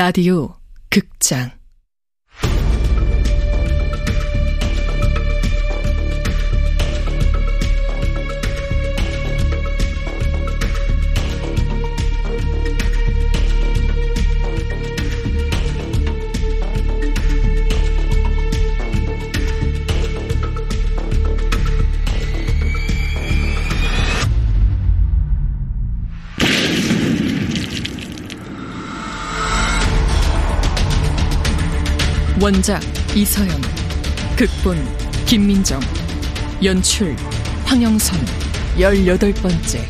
[0.00, 0.54] 라디오
[0.88, 1.50] 극장
[32.40, 32.80] 원작
[33.14, 33.50] 이서연
[34.36, 34.76] 극본
[35.26, 35.80] 김민정
[36.64, 37.14] 연출
[37.66, 38.18] 황영선
[38.78, 39.86] 열여덟 번째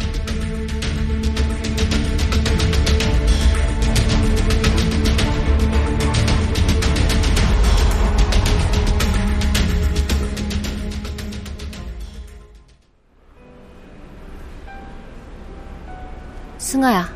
[16.58, 17.08] 승아야,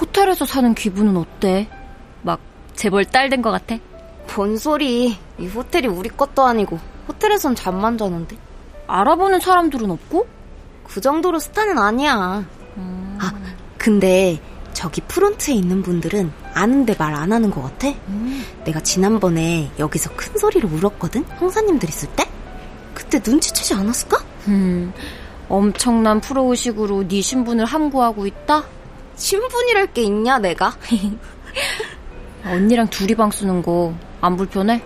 [0.00, 1.68] 호텔에서 사는 기분은 어때?
[2.22, 2.40] 막
[2.74, 3.76] 재벌 딸 된 것 같아?
[4.34, 5.16] 뭔 소리.
[5.38, 6.78] 이 호텔이 우리 것도 아니고
[7.08, 8.36] 호텔에선 잠만 자는데.
[8.86, 10.26] 알아보는 사람들은 없고?
[10.84, 12.44] 그 정도로 스타는 아니야.
[12.76, 13.18] 음...
[13.20, 13.32] 아,
[13.78, 14.40] 근데
[14.72, 17.88] 저기 프론트에 있는 분들은 아는데 말 안 하는 것 같아?
[18.08, 18.44] 음.
[18.64, 21.24] 내가 지난번에 여기서 큰 소리로 울었거든?
[21.38, 22.28] 형사님들 있을 때?
[22.94, 24.18] 그때 눈치채지 않았을까?
[24.48, 24.92] 음,
[25.48, 28.64] 엄청난 프로의식으로 네 신분을 함구하고 있다?
[29.16, 30.74] 신분이랄 게 있냐, 내가?
[32.44, 34.82] 언니랑 둘이 방 쓰는 거 안 불편해?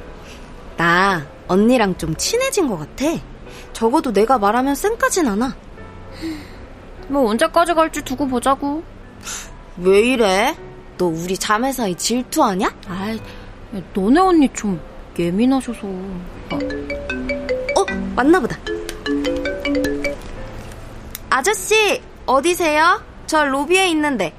[0.76, 3.04] 나 언니랑 좀 친해진 것 같아.
[3.72, 5.54] 적어도 내가 말하면 쌩까진 않아.
[7.08, 8.82] 뭐 언제까지 갈지 두고 보자고.
[9.76, 10.56] 왜 이래?
[10.96, 12.72] 너 우리 자매 사이 질투하냐?
[12.88, 13.20] 아이,
[13.92, 14.80] 너네 언니 좀
[15.18, 15.80] 예민하셔서.
[15.86, 16.58] 어,
[17.76, 18.56] 어 맞나보다.
[21.28, 23.02] 아저씨, 어디세요?
[23.26, 24.32] 저 로비에 있는데.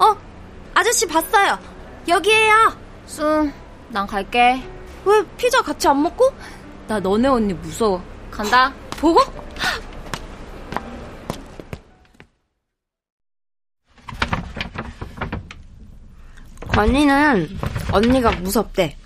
[0.00, 0.16] 어,
[0.74, 1.56] 아저씨 봤어요.
[2.10, 2.76] 여기에요.
[3.06, 3.52] 쑥,
[3.88, 4.60] 난 갈게.
[5.04, 6.34] 왜 피자 같이 안 먹고?
[6.88, 8.02] 나 너네 언니 무서워.
[8.32, 8.72] 간다.
[8.98, 9.20] 보고?
[16.68, 17.48] 건이는
[17.92, 18.96] 언니가 무섭대.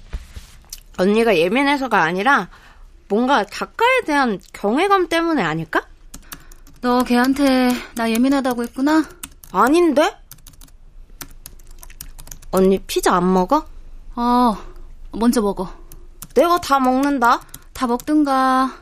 [0.96, 2.48] 언니가 예민해서가 아니라
[3.08, 5.86] 뭔가 작가에 대한 경외감 때문에 아닐까?
[6.80, 9.04] 너 걔한테 나 예민하다고 했구나?
[9.52, 10.23] 아닌데?
[12.54, 13.66] 언니 피자 안 먹어?
[14.14, 14.56] 어,
[15.10, 15.68] 먼저 먹어.
[16.36, 17.40] 내가 다 먹는다.
[17.72, 18.78] 다 먹든가.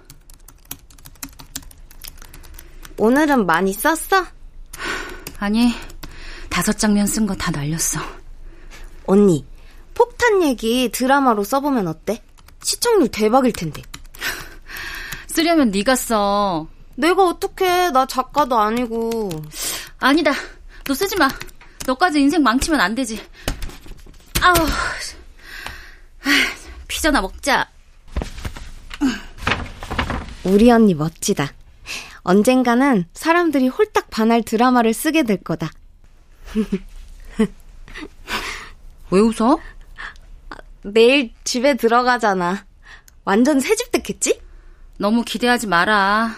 [2.98, 4.26] 오늘은 많이 썼어?
[5.38, 5.72] 아니,
[6.50, 7.98] 다섯 장면 쓴 거 다 날렸어.
[9.06, 9.46] 언니,
[9.94, 12.22] 폭탄 얘기 드라마로 써보면 어때?
[12.62, 13.80] 시청률 대박일 텐데.
[15.28, 16.66] 쓰려면 네가 써.
[16.96, 17.88] 내가 어떻게?
[17.88, 19.30] 나 작가도 아니고.
[19.98, 20.32] 아니다.
[20.84, 21.30] 너 쓰지 마.
[21.86, 23.18] 너까지 인생 망치면 안 되지.
[24.42, 24.54] 아우.
[26.88, 27.68] 피자나 먹자.
[30.44, 31.52] 우리 언니 멋지다.
[32.22, 35.70] 언젠가는 사람들이 홀딱 반할 드라마를 쓰게 될 거다.
[39.10, 39.58] 왜 웃어?
[40.84, 42.64] 내일 집에 들어가잖아.
[43.24, 44.40] 완전 새 집 됐겠지?
[44.98, 46.36] 너무 기대하지 마라.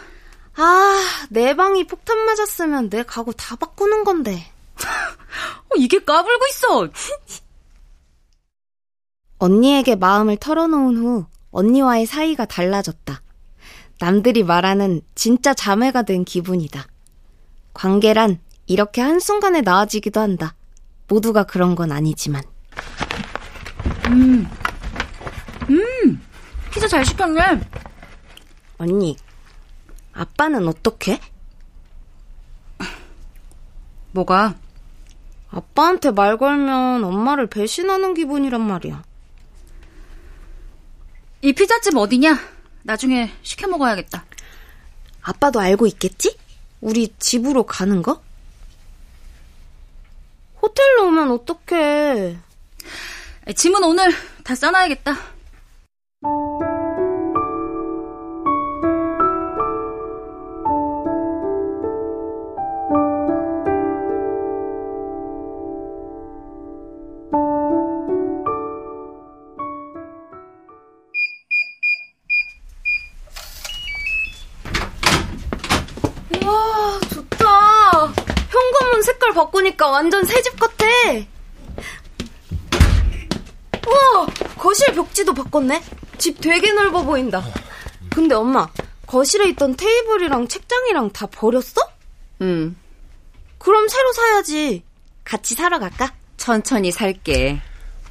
[0.57, 4.51] 아, 내 방이 폭탄 맞았으면 내 가구 다 바꾸는 건데.
[4.77, 6.89] 어, 이게 까불고 있어.
[9.39, 13.21] 언니에게 마음을 털어놓은 후 언니와의 사이가 달라졌다.
[14.01, 16.87] 남들이 말하는 진짜 자매가 된 기분이다.
[17.73, 20.55] 관계란 이렇게 한순간에 나아지기도 한다.
[21.09, 22.43] 모두가 그런 건 아니지만.
[24.09, 24.49] 음,
[25.71, 26.23] 음,
[26.73, 27.61] 피자 잘 시켰네.
[28.79, 29.17] 언니,
[30.13, 31.21] 아빠는 어떻게?
[34.13, 34.55] 뭐가?
[35.51, 39.03] 아빠한테 말 걸면 엄마를 배신하는 기분이란 말이야.
[41.45, 42.41] 이 피자집 어디냐?
[42.85, 44.25] 나중에 시켜 먹어야겠다.
[45.21, 46.39] 아빠도 알고 있겠지?
[46.81, 48.23] 우리 집으로 가는 거?
[50.63, 52.39] 호텔로 오면 어떡해.
[53.55, 54.11] 짐은 오늘
[54.43, 55.19] 다 싸놔야겠다.
[79.75, 80.85] 바꾸니까 완전 새 집 같아.
[83.87, 84.27] 우와,
[84.59, 85.83] 거실 벽지도 바꿨네.
[86.19, 87.45] 집 되게 넓어 보인다.
[88.11, 88.69] 근데 엄마,
[89.07, 91.81] 거실에 있던 테이블이랑 책장이랑 다 버렸어?
[92.43, 92.75] 응.
[93.59, 94.83] 그럼 새로 사야지.
[95.25, 96.13] 같이 사러 갈까?
[96.37, 97.61] 천천히 살게.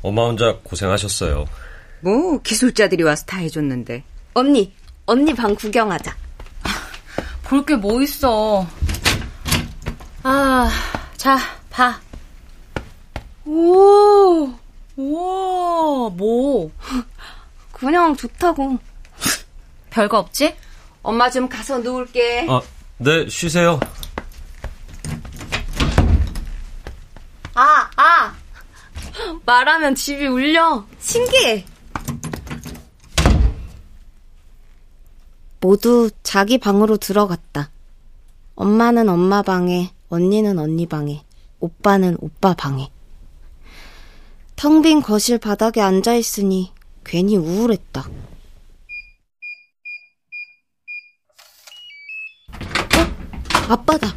[0.02, 1.46] 엄마 혼자 고생하셨어요.
[2.02, 4.04] 뭐 기술자들이 와서 다 해줬는데.
[4.34, 4.74] 언니,
[5.06, 6.16] 언니 방 구경하자.
[7.44, 8.66] 볼 게 뭐 있어.
[10.24, 10.70] 아,
[11.24, 11.38] 자,
[11.70, 12.02] 봐.
[13.46, 14.54] 오,
[14.98, 16.70] 우와, 뭐.
[17.72, 18.78] 그냥 좋다고.
[19.90, 20.54] 별거 없지?
[21.02, 22.48] 엄마 좀 가서 누울게.
[22.50, 22.60] 아,
[22.98, 23.80] 네, 쉬세요.
[27.54, 28.36] 아, 아!
[29.46, 30.86] 말하면 집이 울려.
[31.00, 31.66] 신기해.
[35.62, 37.70] 모두 자기 방으로 들어갔다.
[38.56, 41.26] 엄마는 엄마 방에, 언니는 언니 방에,
[41.60, 42.92] 오빠는 오빠 방에.
[44.56, 46.72] 텅 빈 거실 바닥에 앉아 있으니
[47.04, 48.02] 괜히 우울했다.
[52.52, 53.70] 어?
[53.70, 54.14] 아빠다.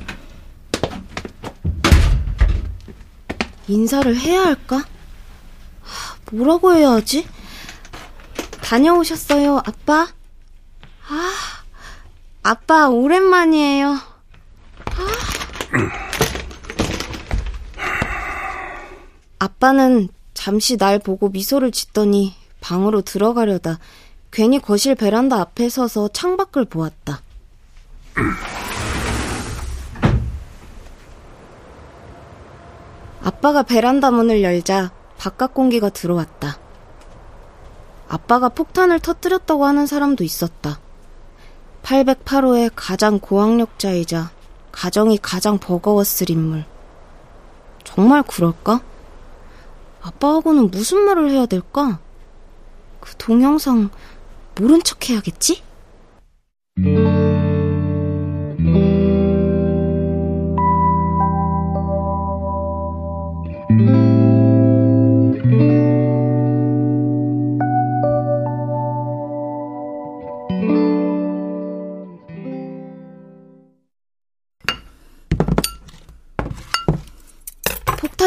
[3.67, 4.85] 인사를 해야 할까?
[6.31, 7.27] 뭐라고 해야 하지?
[8.61, 10.09] 다녀오셨어요, 아빠?
[11.09, 11.33] 아,
[12.43, 14.16] 아빠, 오랜만이에요.
[15.77, 16.07] 아.
[19.39, 23.79] 아빠는 잠시 날 보고 미소를 짓더니 방으로 들어가려다
[24.31, 27.23] 괜히 거실 베란다 앞에 서서 창밖을 보았다.
[33.23, 36.59] 아빠가 베란다 문을 열자 바깥 공기가 들어왔다.
[38.09, 40.79] 아빠가 폭탄을 터뜨렸다고 하는 사람도 있었다.
[41.83, 44.36] 808호의 가장 고학력자이자
[44.77, 46.67] 가정이 가장 버거웠을 인물.
[47.83, 48.83] 정말 그럴까?
[50.03, 51.99] 아빠하고는 무슨 말을 해야 될까?
[53.01, 53.89] 그 동영상
[54.55, 55.63] 모른 척 해야겠지?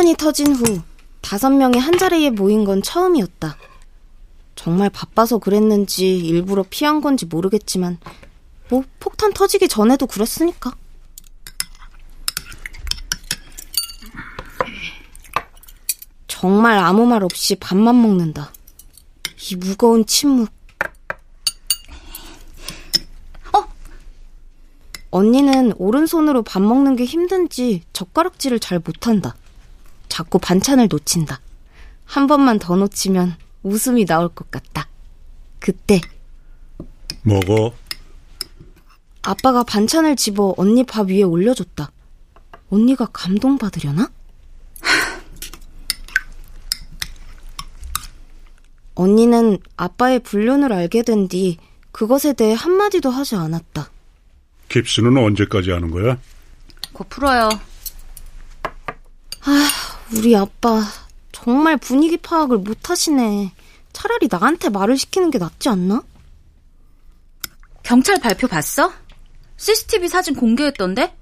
[0.09, 0.81] 폭탄이 터진 후
[1.21, 3.57] 다섯 명이 한 자리에 모인 건 처음이었다.
[4.55, 7.99] 정말 바빠서 그랬는지 일부러 피한 건지 모르겠지만
[8.69, 10.73] 뭐 폭탄 터지기 전에도 그랬으니까.
[16.27, 18.51] 정말 아무 말 없이 밥만 먹는다.
[19.51, 20.49] 이 무거운 침묵.
[23.53, 23.63] 어?
[25.11, 29.35] 언니는 오른손으로 밥 먹는 게 힘든지 젓가락질을 잘 못한다.
[30.19, 31.39] 자꾸 반찬을 놓친다.
[32.03, 34.89] 한 번만 더 놓치면 웃음이 나올 것 같다.
[35.59, 36.01] 그때
[37.21, 37.73] 먹어.
[39.21, 41.93] 아빠가 반찬을 집어 언니 밥 위에 올려줬다.
[42.69, 44.11] 언니가 감동받으려나?
[48.95, 51.57] 언니는 아빠의 불륜을 알게 된 뒤
[51.93, 53.89] 그것에 대해 한마디도 하지 않았다.
[54.67, 56.17] 깁스는 언제까지 하는 거야?
[56.91, 57.47] 곧 풀어요.
[59.45, 59.69] 아,
[60.15, 60.81] 우리 아빠
[61.31, 63.51] 정말 분위기 파악을 못 하시네.
[63.93, 66.03] 차라리 나한테 말을 시키는 게 낫지 않나?
[67.83, 68.91] 경찰 발표 봤어?
[69.57, 71.15] CCTV 사진 공개했던데?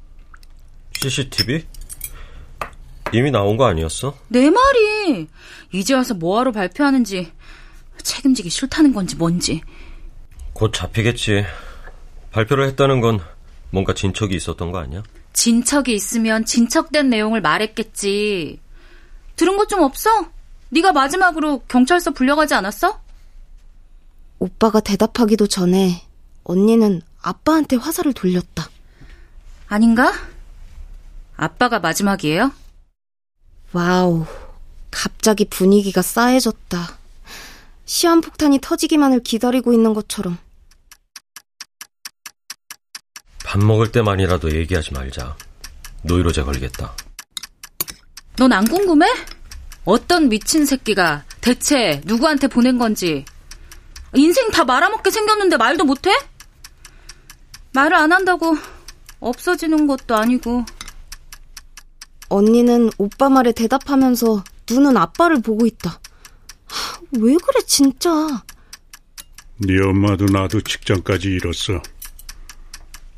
[0.94, 1.66] CCTV?
[3.14, 4.18] 이미 나온 거 아니었어?
[4.28, 5.28] 내 말이
[5.72, 7.32] 이제 와서 뭐하러 발표하는지
[8.04, 9.62] 책임지기 싫다는 건지 뭔지
[10.54, 11.46] 곧 잡히겠지.
[12.32, 13.20] 발표를 했다는 건
[13.70, 15.04] 뭔가 진척이 있었던 거 아니야?
[15.34, 18.60] 진척이 있으면 진척된 내용을 말했겠지
[19.38, 20.10] 들은 것 좀 없어?
[20.70, 23.00] 네가 마지막으로 경찰서 불려가지 않았어?
[24.40, 26.06] 오빠가 대답하기도 전에
[26.44, 28.70] 언니는 아빠한테 화살을 돌렸다.
[29.68, 30.14] 아닌가?
[31.36, 32.52] 아빠가 마지막이에요?
[33.74, 34.26] 와우.
[34.92, 36.98] 갑자기 분위기가 싸해졌다.
[37.86, 40.38] 시한폭탄이 터지기만을 기다리고 있는 것처럼.
[43.46, 45.36] 밥 먹을 때만이라도 얘기하지 말자.
[46.04, 46.96] 노이로제 걸겠다.
[48.38, 49.08] 넌 안 궁금해?
[49.86, 53.26] 어떤 미친 새끼가 대체 누구한테 보낸 건지
[54.14, 56.12] 인생 다 말아먹게 생겼는데 말도 못해?
[57.74, 58.56] 말을 안 한다고
[59.20, 60.66] 없어지는 것도 아니고
[62.30, 66.00] 언니는 오빠 말에 대답하면서 눈은 아빠를 보고 있다.
[66.66, 68.10] 하, 왜 그래 진짜.
[69.58, 71.82] 네 엄마도 나도 직장까지 잃었어.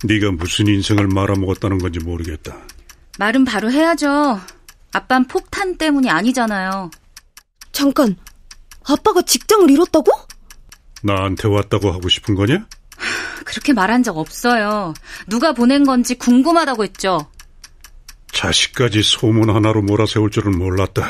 [0.06, 2.56] 네가 무슨 인생을 말아먹었다는 건지 모르겠다.
[3.18, 4.40] 말은 바로 해야죠.
[4.92, 6.90] 아빤 폭탄 때문이 아니잖아요.
[7.72, 8.16] 잠깐,
[8.88, 10.12] 아빠가 직장을 잃었다고?
[11.04, 12.68] 나한테 왔다고 하고 싶은 거냐?
[13.46, 14.94] 그렇게 말한 적 없어요.
[15.28, 17.30] 누가 보낸 건지 궁금하다고 했죠.
[18.32, 21.10] 자식까지 소문 하나로 몰아세울 줄은 몰랐다.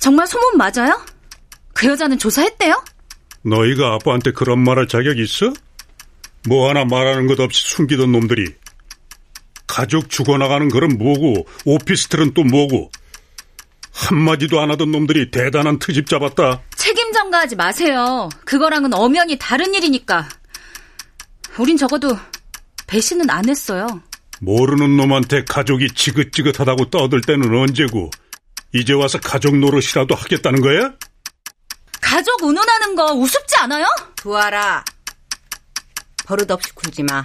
[0.00, 1.00] 정말 소문 맞아요?
[1.74, 2.82] 그 여자는 조사했대요?
[3.42, 5.52] 너희가 아빠한테 그런 말할 자격 있어?
[6.48, 8.54] 뭐 하나 말하는 것 없이 숨기던 놈들이
[9.70, 12.90] 가족 죽어나가는 글은 뭐고 오피스텔은 또 뭐고
[13.92, 16.62] 한마디도 안 하던 놈들이 대단한 트집 잡았다.
[16.74, 18.28] 책임 전가하지 마세요.
[18.44, 20.28] 그거랑은 엄연히 다른 일이니까.
[21.56, 22.18] 우린 적어도
[22.88, 23.86] 배신은 안 했어요.
[24.40, 28.10] 모르는 놈한테 가족이 지긋지긋하다고 떠들 때는 언제고
[28.72, 30.94] 이제 와서 가족 노릇이라도 하겠다는 거야?
[32.00, 33.86] 가족 운운하는 거 우습지 않아요?
[34.16, 34.84] 두아라.
[36.26, 37.24] 버릇없이 굴지 마.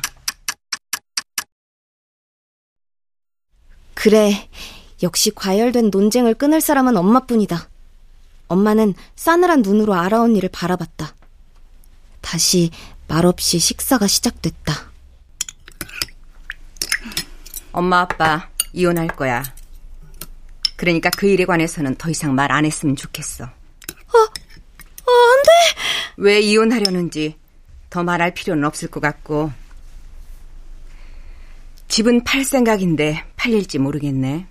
[3.96, 4.48] 그래.
[5.04, 7.70] 역시 과열된 논쟁을 끊을 사람은 엄마뿐이다.
[8.48, 11.16] 엄마는 싸늘한 눈으로 아라 언니를 바라봤다.
[12.22, 12.70] 다시
[13.08, 14.74] 말없이 식사가 시작됐다.
[17.72, 19.44] 엄마 아빠 이혼할 거야.
[20.76, 23.44] 그러니까 그 일에 관해서는 더 이상 말 안 했으면 좋겠어.
[23.46, 25.52] 어, 어, 안 돼!
[26.18, 27.38] 왜 이혼하려는지
[27.90, 29.52] 더 말할 필요는 없을 것 같고.
[31.96, 34.48] 집은 팔 생각인데 팔릴지 모르겠네.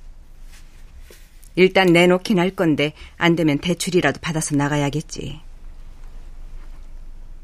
[1.56, 5.42] 일단 내놓긴 할 건데 안 되면 대출이라도 받아서 나가야겠지.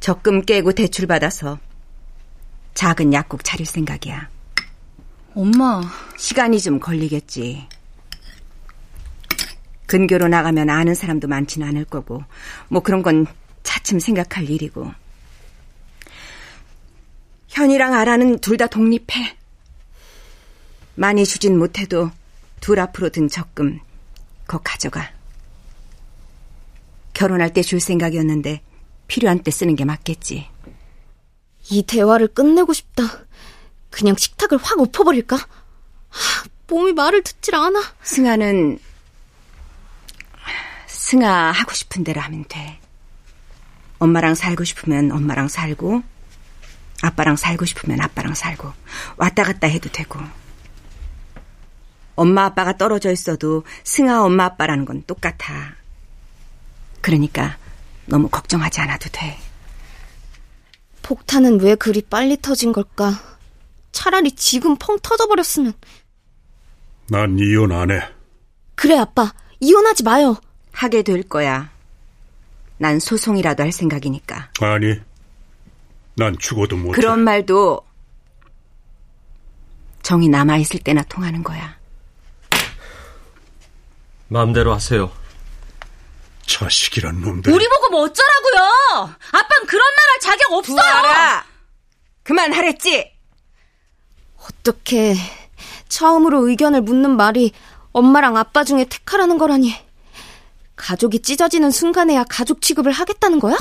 [0.01, 1.59] 적금 깨고 대출 받아서
[2.73, 4.31] 작은 약국 차릴 생각이야.
[5.35, 5.83] 엄마.
[6.17, 7.69] 시간이 좀 걸리겠지.
[9.85, 12.25] 근교로 나가면 아는 사람도 많지는 않을 거고,
[12.69, 13.27] 뭐 그런 건
[13.65, 14.95] 차츰 생각할 일이고.
[17.49, 19.40] 현이랑 아라는 둘 다 독립해.
[21.01, 22.11] 많이 주진 못해도
[22.61, 23.81] 둘 앞으로 든 적금
[24.47, 25.11] 거 가져가.
[27.15, 28.61] 결혼할 때 줄 생각이었는데
[29.09, 30.47] 필요한 때 쓰는 게 맞겠지.
[31.71, 33.05] 이 대화를 끝내고 싶다.
[33.89, 35.37] 그냥 식탁을 확 엎어버릴까?
[35.37, 37.81] 하, 몸이 말을 듣질 않아.
[38.03, 38.79] 승아는
[40.87, 42.79] 승아 하고 싶은 대로 하면 돼.
[44.01, 46.03] 엄마랑 살고 싶으면 엄마랑 살고
[47.01, 48.71] 아빠랑 살고 싶으면 아빠랑 살고
[49.17, 50.21] 왔다 갔다 해도 되고
[52.21, 55.73] 엄마 아빠가 떨어져 있어도 승아 엄마 아빠라는 건 똑같아.
[57.01, 57.57] 그러니까
[58.05, 59.39] 너무 걱정하지 않아도 돼.
[61.01, 63.15] 폭탄은 왜 그리 빨리 터진 걸까?
[63.93, 65.73] 차라리 지금 펑 터져버렸으면.
[67.09, 68.03] 난 이혼 안 해.
[68.75, 69.33] 그래, 아빠.
[69.59, 70.37] 이혼하지 마요.
[70.73, 71.71] 하게 될 거야.
[72.77, 74.51] 난 소송이라도 할 생각이니까.
[74.61, 75.01] 아니,
[76.17, 77.01] 난 죽어도 못해.
[77.01, 77.81] 그런 말도
[80.03, 81.80] 정이 남아있을 때나 통하는 거야.
[84.35, 85.11] 마음대로 하세요.
[86.47, 87.53] 자식이란 놈들.
[87.53, 89.15] 우리 보고 뭐 어쩌라고요?
[89.33, 90.77] 아빤 그런 말 할 자격 없어요.
[90.77, 91.45] 두아라!
[92.23, 93.13] 그만하랬지?
[94.39, 95.15] 어떻게
[95.89, 97.53] 처음으로 의견을 묻는 말이
[97.93, 99.75] 엄마랑 아빠 중에 택하라는 거라니.
[100.77, 103.57] 가족이 찢어지는 순간에야 가족 취급을 하겠다는 거야?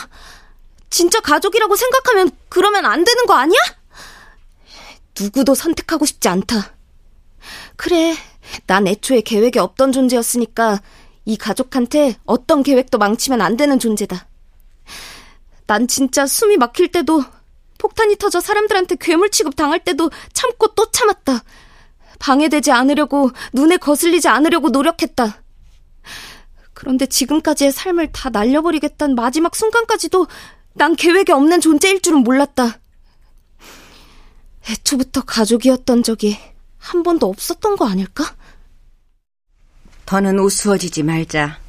[0.90, 3.60] 진짜 가족이라고 생각하면 그러면 안 되는 거 아니야?
[5.20, 6.74] 누구도 선택하고 싶지 않다.
[7.76, 8.16] 그래,
[8.65, 10.82] 난 애초에 계획이 없던 존재였으니까
[11.25, 14.27] 이 가족한테 어떤 계획도 망치면 안 되는 존재다.
[15.68, 17.24] 난 진짜 숨이 막힐 때도
[17.77, 21.44] 폭탄이 터져 사람들한테 괴물 취급 당할 때도 참고 또 참았다.
[22.20, 25.41] 방해되지 않으려고 눈에 거슬리지 않으려고 노력했다.
[26.74, 30.27] 그런데 지금까지의 삶을 다 날려버리겠다는 마지막 순간까지도
[30.74, 32.79] 난 계획이 없는 존재일 줄은 몰랐다.
[34.70, 36.38] 애초부터 가족이었던 적이
[36.77, 38.24] 한 번도 없었던 거 아닐까?
[40.10, 41.60] 더는 우스워지지 말자.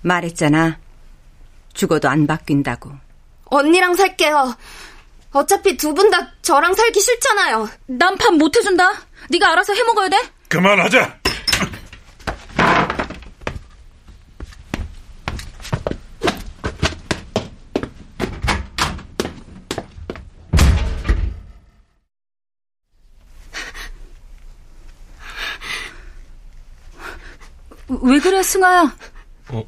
[0.00, 0.78] 말했잖아.
[1.74, 2.90] 죽어도 안 바뀐다고.
[3.44, 4.56] 언니랑 살게요.
[5.30, 7.68] 어차피 두 분 다 저랑 살기 싫잖아요.
[7.86, 8.94] 난밥못 해준다.
[9.30, 10.16] 네가 알아서 해 먹어야 돼.
[10.48, 11.20] 그만하자.
[28.00, 28.94] 왜 그래, 승아야?
[29.48, 29.64] 어.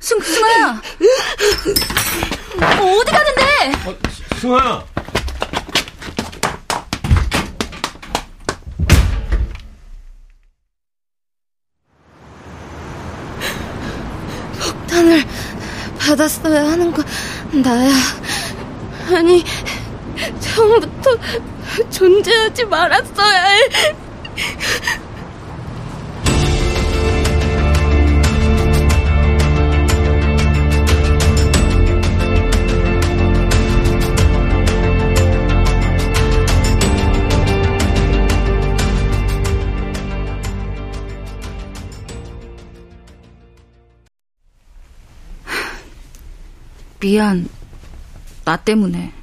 [0.00, 0.82] 승, 승아야!
[2.80, 3.42] 어, 어디 가는데?
[3.86, 3.96] 어,
[4.40, 4.84] 승아야!
[14.60, 15.24] 폭탄을
[15.98, 17.02] 받았어야 하는 거
[17.52, 17.90] 나야.
[19.14, 19.44] 아니,
[20.40, 21.10] 처음부터
[21.88, 23.60] 존재하지 말았어야 해.
[47.00, 47.48] 미안,
[48.44, 49.19] 나 때문에.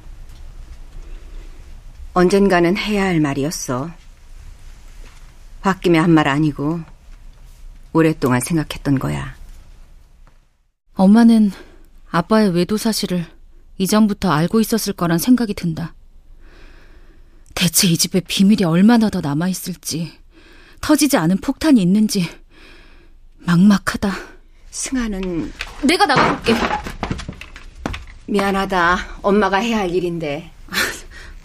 [2.18, 3.92] 언젠가는 해야 할 말이었어.
[5.64, 6.80] 홧김에 한말 아니고
[7.92, 9.36] 오랫동안 생각했던 거야.
[10.94, 11.52] 엄마는
[12.10, 13.24] 아빠의 외도 사실을
[13.76, 15.94] 이전부터 알고 있었을 거란 생각이 든다.
[17.54, 20.12] 대체 이 집에 비밀이 얼마나 더 남아있을지,
[20.80, 22.28] 터지지 않은 폭탄이 있는지,
[23.36, 24.12] 막막하다.
[24.70, 25.52] 승아는
[25.84, 26.52] 내가 나가볼게.
[28.26, 29.20] 미안하다.
[29.22, 30.57] 엄마가 해야 할 일인데.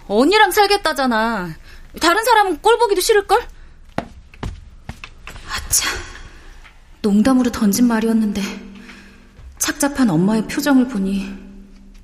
[0.07, 1.55] 언니랑 살겠다잖아.
[2.01, 3.41] 다른 사람은 꼴 보기도 싫을걸?
[5.49, 5.89] 아차.
[7.01, 8.41] 농담으로 던진 말이었는데
[9.57, 11.43] 착잡한 엄마의 표정을 보니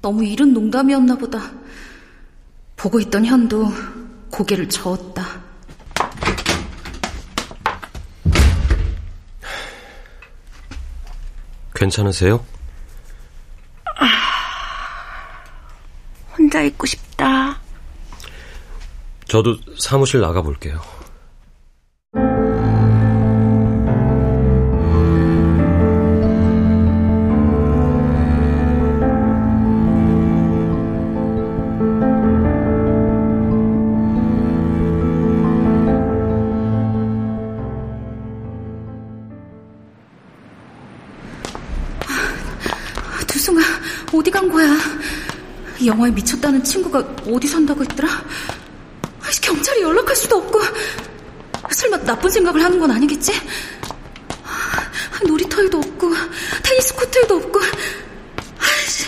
[0.01, 1.51] 너무 이른 농담이었나 보다.
[2.75, 3.67] 보고 있던 현도
[4.31, 5.41] 고개를 저었다.
[11.75, 12.45] 괜찮으세요?
[16.37, 16.98] 혼자 있고 싶다.
[19.29, 20.81] 저도 사무실 나가볼게요.
[43.27, 43.61] 두승아,
[44.11, 44.75] 어디 간 거야?
[45.85, 48.09] 영화에 미쳤다는 친구가 어디 산다고 했더라?
[49.81, 50.59] 연락할 수도 없고.
[51.71, 53.31] 설마 나쁜 생각을 하는 건 아니겠지?
[54.43, 56.11] 아, 놀이터에도 없고,
[56.63, 57.59] 테니스 코트에도 없고.
[58.59, 59.05] 아이씨,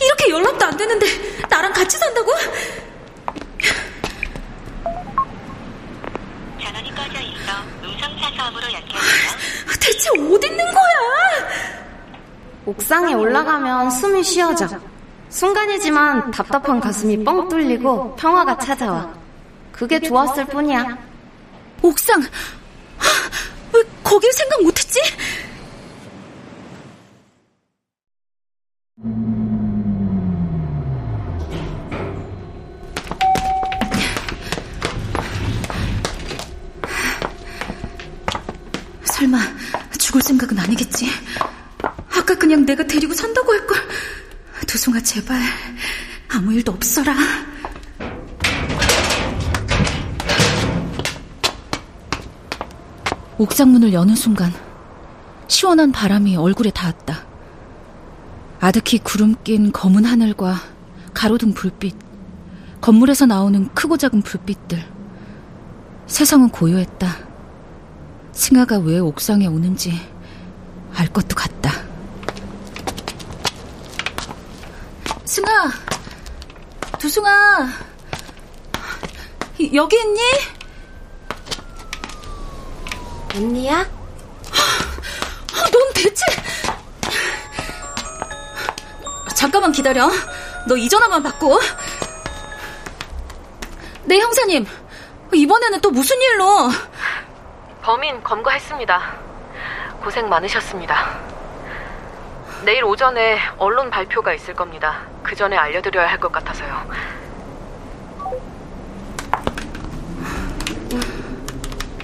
[0.00, 1.06] 이렇게 연락도 안 되는데,
[1.48, 2.32] 나랑 같이 산다고?
[6.62, 9.00] 전원이 꺼져 있어 음성 차소음으로 연결되어
[9.80, 10.94] 대체 어디 있는 거야?
[12.66, 14.68] 옥상에 올라가면 숨이 쉬어져.
[15.28, 19.23] 순간이지만 답답한 가슴이 뻥 뚫리고 평화가 찾아와.
[19.74, 20.96] 그게 좋았을 뿐이야.
[21.82, 22.22] 옥상.
[22.22, 22.28] 하,
[23.72, 25.00] 왜 거길 생각 못했지?
[39.04, 39.38] 설마
[39.98, 41.08] 죽을 생각은 아니겠지?
[41.82, 43.76] 아까 그냥 내가 데리고 산다고 할걸.
[44.68, 45.40] 두송아 제발
[46.28, 47.14] 아무 일도 없어라.
[53.36, 54.52] 옥상 문을 여는 순간
[55.48, 57.24] 시원한 바람이 얼굴에 닿았다.
[58.60, 60.54] 아득히 구름 낀 검은 하늘과
[61.12, 61.96] 가로등 불빛,
[62.80, 64.84] 건물에서 나오는 크고 작은 불빛들.
[66.06, 67.16] 세상은 고요했다.
[68.32, 69.92] 승아가 왜 옥상에 오는지
[70.94, 71.72] 알 것도 같다.
[75.24, 75.70] 승아,
[76.98, 77.68] 두승아,
[79.72, 80.20] 여기 있니?
[83.34, 83.78] 언니야?
[83.80, 86.24] 아, 넌 대체
[89.34, 90.08] 잠깐만 기다려.
[90.68, 91.58] 너 이 전화만 받고.
[94.04, 94.66] 네 형사님,
[95.32, 96.70] 이번에는 또 무슨 일로?
[97.82, 99.14] 범인 검거했습니다.
[100.02, 101.18] 고생 많으셨습니다.
[102.64, 105.02] 내일 오전에 언론 발표가 있을 겁니다.
[105.22, 106.72] 그 전에 알려드려야 할 것 같아서요.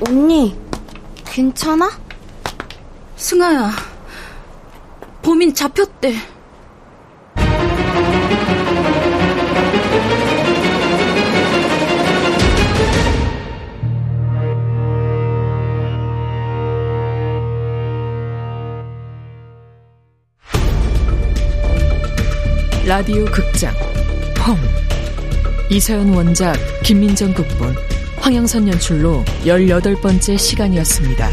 [0.06, 0.58] 언니,
[1.30, 1.88] 괜찮아?
[3.14, 3.70] 승아야,
[5.22, 6.14] 범인 잡혔대.
[22.84, 23.72] 라디오 극장
[24.34, 24.56] 펑
[25.70, 27.89] 이서연 원작 김민정 극본
[28.20, 31.30] 황영선 연출로 18번째 시간이었습니다.